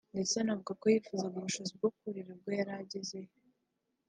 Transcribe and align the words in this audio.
ndetse 0.13 0.33
anavuga 0.43 0.71
ko 0.79 0.85
yifuza 0.93 1.23
ubushobozi 1.25 1.71
bwo 1.79 1.89
kurira 1.97 2.29
ubwo 2.35 2.49
yari 2.57 2.71
kuba 2.71 2.81
agezeyo 2.83 3.31